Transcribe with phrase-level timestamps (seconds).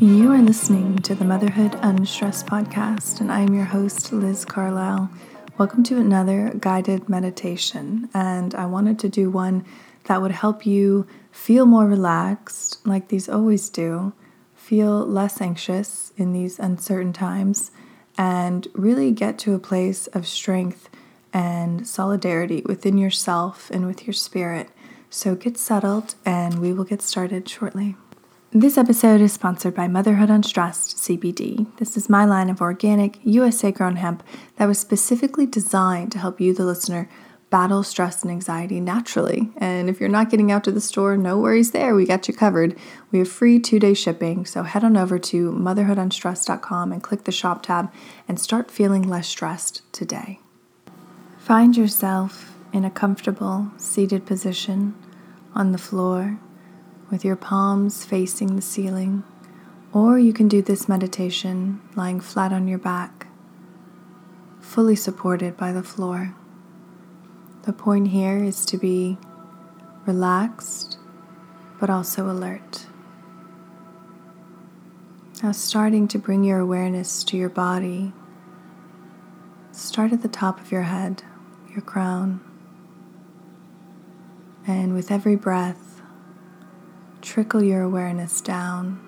[0.00, 5.08] You are listening to the Motherhood Unstressed podcast, and I'm your host, Liz Carlisle.
[5.56, 8.10] Welcome to another guided meditation.
[8.12, 9.64] And I wanted to do one
[10.04, 14.12] that would help you feel more relaxed, like these always do,
[14.54, 17.70] feel less anxious in these uncertain times,
[18.18, 20.90] and really get to a place of strength
[21.32, 24.68] and solidarity within yourself and with your spirit.
[25.08, 27.96] So get settled, and we will get started shortly.
[28.58, 31.66] This episode is sponsored by Motherhood Unstressed CBD.
[31.76, 34.22] This is my line of organic, USA grown hemp
[34.56, 37.06] that was specifically designed to help you, the listener,
[37.50, 39.50] battle stress and anxiety naturally.
[39.58, 41.94] And if you're not getting out to the store, no worries there.
[41.94, 42.78] We got you covered.
[43.10, 44.46] We have free two day shipping.
[44.46, 47.92] So head on over to motherhoodunstressed.com and click the shop tab
[48.26, 50.40] and start feeling less stressed today.
[51.36, 54.94] Find yourself in a comfortable seated position
[55.54, 56.38] on the floor
[57.10, 59.22] with your palms facing the ceiling,
[59.92, 63.26] or you can do this meditation lying flat on your back,
[64.60, 66.34] fully supported by the floor.
[67.62, 69.18] The point here is to be
[70.06, 70.98] relaxed
[71.78, 72.86] but also alert.
[75.42, 78.12] Now, starting to bring your awareness to your body,
[79.70, 81.22] start at the top of your head,
[81.70, 82.40] your crown,
[84.66, 85.85] and with every breath,
[87.26, 89.00] trickle your awareness down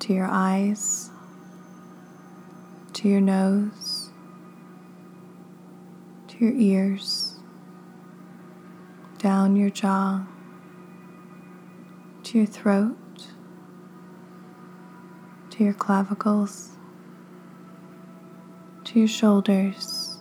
[0.00, 1.08] to your eyes,
[2.92, 4.10] to your nose,
[6.26, 7.36] to your ears,
[9.18, 10.26] down your jaw,
[12.24, 13.28] to your throat,
[15.50, 16.70] to your clavicles,
[18.82, 20.18] to your shoulders,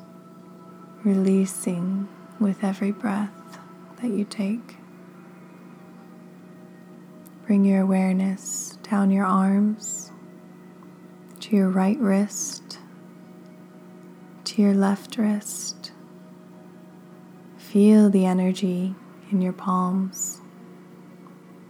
[1.03, 2.07] releasing
[2.39, 3.57] with every breath
[3.99, 4.77] that you take.
[7.53, 10.11] Bring your awareness down your arms
[11.39, 12.79] to your right wrist,
[14.45, 15.91] to your left wrist.
[17.55, 18.95] Feel the energy
[19.29, 20.41] in your palms.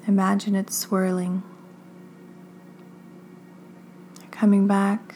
[0.08, 1.44] Imagine it swirling.
[4.32, 5.16] Coming back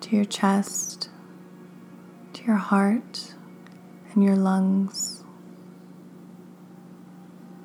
[0.00, 1.10] to your chest,
[2.32, 3.34] to your heart,
[4.12, 5.22] and your lungs.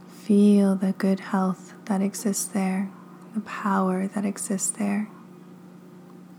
[0.07, 2.89] Feel the good health that exists there,
[3.33, 5.09] the power that exists there.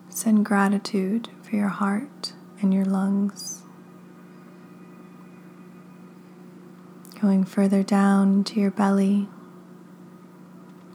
[0.09, 3.63] Send gratitude for your heart and your lungs.
[7.21, 9.29] Going further down to your belly,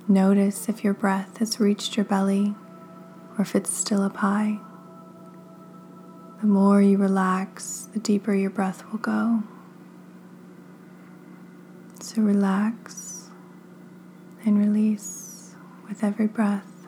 [0.07, 2.55] notice if your breath has reached your belly
[3.37, 4.59] or if it's still up high.
[6.41, 9.43] The more you relax, the deeper your breath will go.
[11.99, 13.08] So relax
[14.45, 15.55] and release
[15.87, 16.87] with every breath.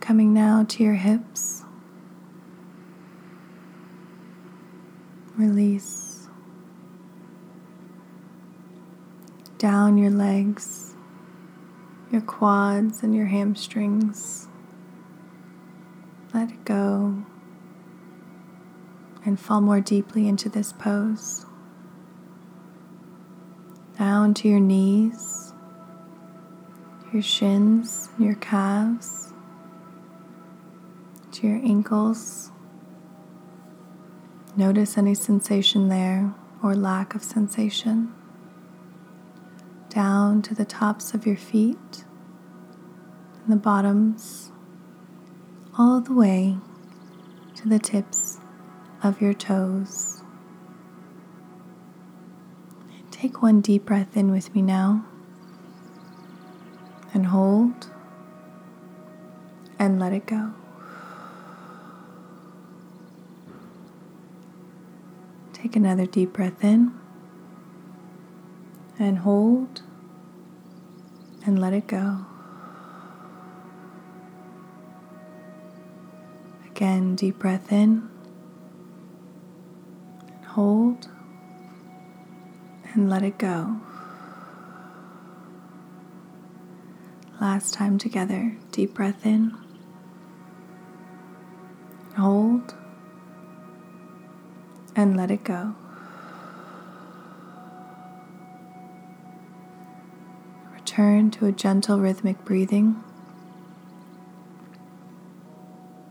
[0.00, 1.64] Coming now to your hips.
[5.36, 6.28] Release.
[9.58, 10.94] Down your legs,
[12.10, 14.48] your quads, and your hamstrings.
[16.32, 17.24] Let it go
[19.24, 21.44] and fall more deeply into this pose
[23.98, 25.52] down to your knees,
[27.12, 29.32] your shins, your calves,
[31.32, 32.52] to your ankles.
[34.56, 36.32] Notice any sensation there
[36.62, 38.14] or lack of sensation.
[39.88, 42.04] Down to the tops of your feet
[43.42, 44.52] and the bottoms,
[45.76, 46.56] all the way
[47.56, 48.38] to the tips
[49.02, 50.17] of your toes.
[53.20, 55.04] Take one deep breath in with me now
[57.12, 57.88] and hold
[59.76, 60.52] and let it go.
[65.52, 66.92] Take another deep breath in
[69.00, 69.82] and hold
[71.44, 72.24] and let it go.
[76.70, 78.08] Again, deep breath in,
[80.46, 81.08] hold
[82.98, 83.76] and let it go.
[87.40, 89.56] Last time together, deep breath in,
[92.16, 92.74] hold,
[94.96, 95.76] and let it go.
[100.74, 102.96] Return to a gentle rhythmic breathing.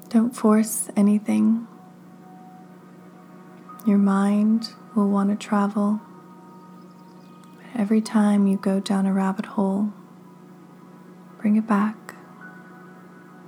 [0.07, 1.67] Don't force anything.
[3.85, 5.99] Your mind will want to travel
[7.87, 9.93] Every time you go down a rabbit hole,
[11.39, 12.15] bring it back.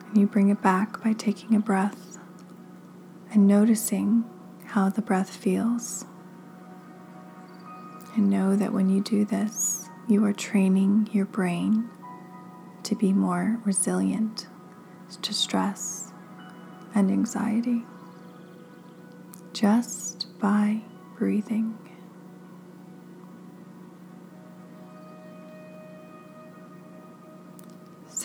[0.07, 2.17] And you bring it back by taking a breath
[3.33, 4.23] and noticing
[4.67, 6.05] how the breath feels.
[8.15, 11.89] And know that when you do this, you are training your brain
[12.83, 14.47] to be more resilient
[15.21, 16.13] to stress
[16.95, 17.83] and anxiety
[19.51, 20.79] just by
[21.17, 21.88] breathing.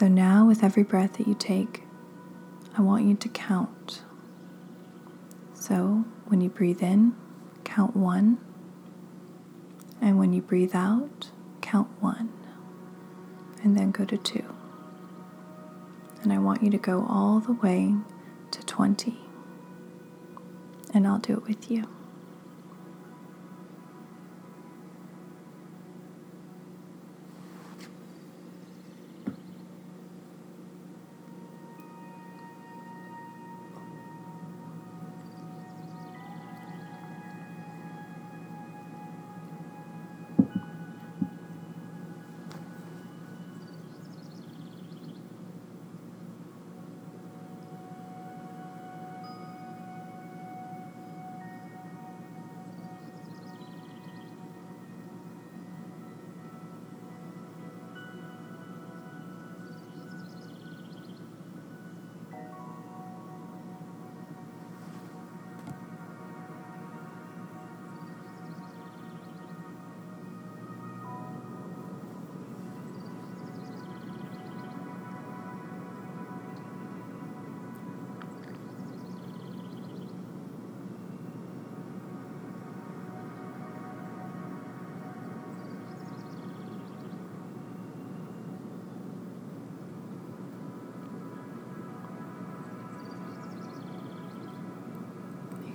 [0.05, 1.83] So now, with every breath that you take,
[2.77, 4.03] I want you to count.
[5.55, 7.17] So, when you breathe in,
[7.65, 8.37] count one.
[10.03, 11.31] And when you breathe out,
[11.63, 12.31] count one.
[13.63, 14.45] And then go to two.
[16.21, 17.95] And I want you to go all the way
[18.51, 19.17] to 20.
[20.93, 21.89] And I'll do it with you.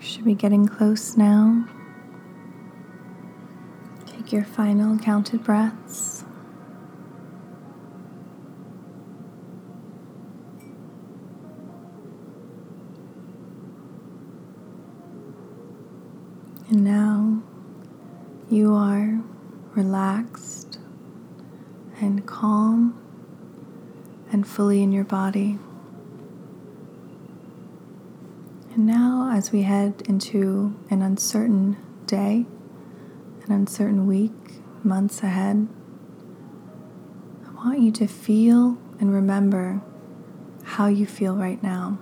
[0.09, 1.67] Should be getting close now.
[4.07, 6.25] Take your final counted breaths.
[16.69, 17.43] And now
[18.49, 19.21] you are
[19.75, 20.79] relaxed
[22.01, 22.99] and calm
[24.31, 25.59] and fully in your body.
[28.73, 32.45] And now, as we head into an uncertain day,
[33.45, 34.33] an uncertain week,
[34.83, 35.65] months ahead,
[37.47, 39.81] I want you to feel and remember
[40.65, 41.97] how you feel right now.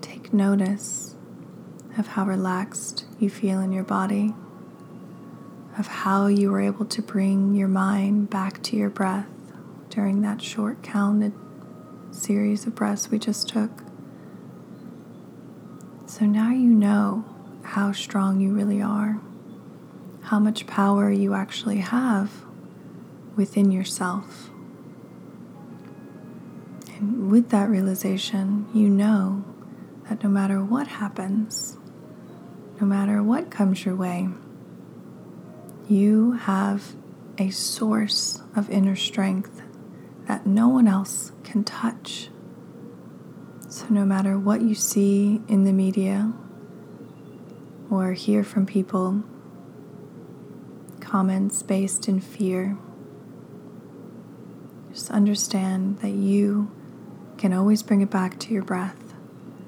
[0.00, 1.14] Take notice
[1.96, 4.34] of how relaxed you feel in your body,
[5.78, 9.28] of how you were able to bring your mind back to your breath
[9.90, 11.34] during that short counted
[12.10, 13.91] series of breaths we just took.
[16.12, 17.24] So now you know
[17.62, 19.18] how strong you really are,
[20.24, 22.44] how much power you actually have
[23.34, 24.50] within yourself.
[26.98, 29.42] And with that realization, you know
[30.10, 31.78] that no matter what happens,
[32.78, 34.28] no matter what comes your way,
[35.88, 36.94] you have
[37.38, 39.62] a source of inner strength
[40.26, 42.28] that no one else can touch.
[43.90, 46.32] No matter what you see in the media
[47.90, 49.22] or hear from people,
[51.00, 52.78] comments based in fear,
[54.92, 56.70] just understand that you
[57.36, 59.14] can always bring it back to your breath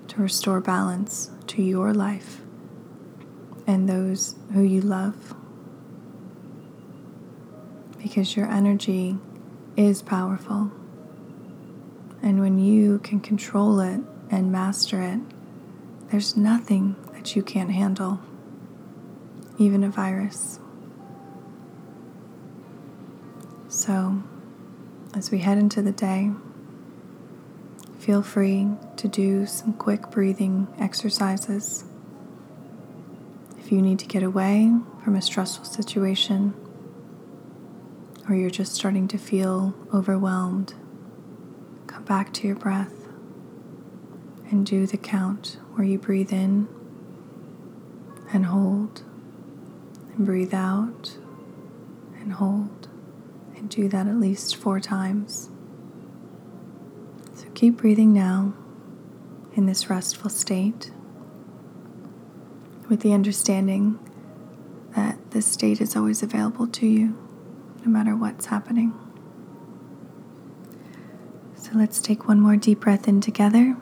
[0.09, 2.41] to restore balance to your life
[3.67, 5.35] and those who you love.
[8.03, 9.19] Because your energy
[9.77, 10.71] is powerful.
[12.25, 14.01] And when you can control it
[14.31, 15.21] and master it,
[16.11, 18.19] there's nothing that you can't handle,
[19.59, 20.59] even a virus.
[23.69, 24.23] So,
[25.15, 26.31] as we head into the day,
[27.99, 31.85] feel free to do some quick breathing exercises.
[33.59, 34.73] If you need to get away
[35.05, 36.55] from a stressful situation,
[38.27, 40.73] or you're just starting to feel overwhelmed,
[42.05, 42.93] back to your breath
[44.51, 46.69] and do the count where you breathe in
[48.33, 49.03] and hold,
[50.15, 51.17] and breathe out
[52.21, 52.89] and hold,
[53.57, 55.51] and do that at least four times.
[57.35, 58.55] So keep breathing now
[59.55, 60.91] in this restful state
[62.89, 63.99] with the understanding
[64.95, 67.17] that this state is always available to you
[67.85, 69.04] no matter what's happening.
[71.65, 73.75] So let's take one more deep breath in together.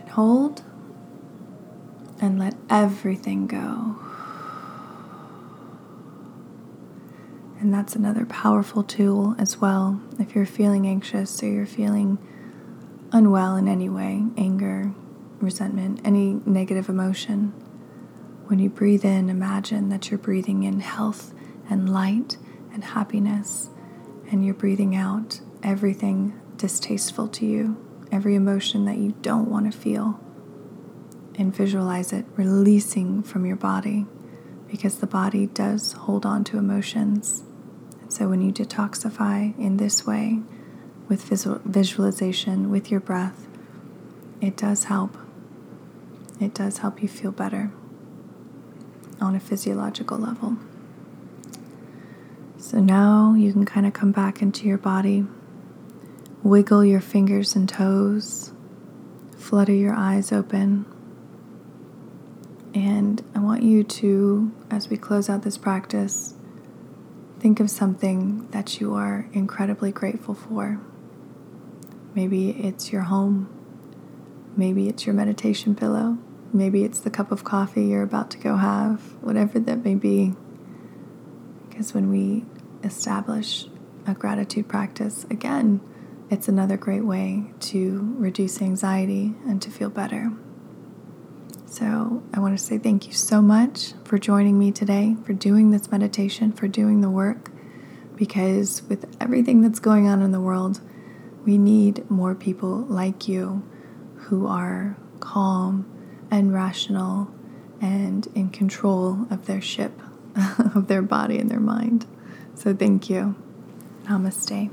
[0.00, 0.62] And hold.
[2.22, 3.96] And let everything go.
[7.60, 10.00] And that's another powerful tool as well.
[10.18, 12.16] If you're feeling anxious or you're feeling
[13.12, 14.92] unwell in any way anger,
[15.38, 17.52] resentment, any negative emotion
[18.46, 21.34] when you breathe in, imagine that you're breathing in health
[21.68, 22.38] and light
[22.72, 23.68] and happiness,
[24.30, 27.76] and you're breathing out everything distasteful to you,
[28.10, 30.18] every emotion that you don't want to feel.
[31.38, 34.06] And visualize it releasing from your body
[34.66, 37.42] because the body does hold on to emotions.
[38.08, 40.40] So when you detoxify in this way,
[41.06, 43.46] with visual, visualization, with your breath,
[44.40, 45.16] it does help.
[46.40, 47.70] It does help you feel better
[49.20, 50.56] on a physiological level.
[52.56, 55.24] So now you can kind of come back into your body,
[56.42, 58.52] wiggle your fingers and toes,
[59.36, 60.86] flutter your eyes open.
[62.74, 66.34] And I want you to, as we close out this practice,
[67.40, 70.80] think of something that you are incredibly grateful for.
[72.14, 73.48] Maybe it's your home.
[74.56, 76.18] Maybe it's your meditation pillow.
[76.52, 80.34] Maybe it's the cup of coffee you're about to go have, whatever that may be.
[81.68, 82.44] Because when we
[82.82, 83.66] establish
[84.06, 85.80] a gratitude practice, again,
[86.30, 90.32] it's another great way to reduce anxiety and to feel better.
[91.66, 95.70] So, I want to say thank you so much for joining me today, for doing
[95.70, 97.50] this meditation, for doing the work,
[98.16, 100.80] because with everything that's going on in the world,
[101.44, 103.62] we need more people like you
[104.16, 105.86] who are calm
[106.30, 107.30] and rational
[107.80, 109.92] and in control of their ship,
[110.74, 112.06] of their body and their mind.
[112.54, 113.36] So thank you.
[114.04, 114.70] Namaste.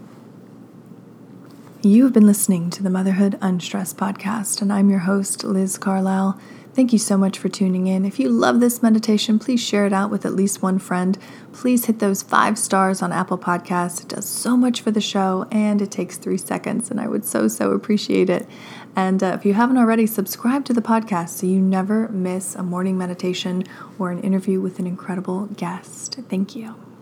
[1.85, 6.35] You have been listening to the Motherhood Unstressed podcast, and I'm your host, Liz Carlisle.
[6.73, 8.05] Thank you so much for tuning in.
[8.05, 11.15] If you love this meditation, please share it out with at least one friend.
[11.53, 14.01] Please hit those five stars on Apple Podcasts.
[14.01, 17.23] It does so much for the show and it takes three seconds, and I would
[17.23, 18.47] so, so appreciate it.
[18.95, 22.63] And uh, if you haven't already, subscribe to the podcast so you never miss a
[22.63, 23.63] morning meditation
[23.99, 26.15] or an interview with an incredible guest.
[26.29, 26.94] Thank you.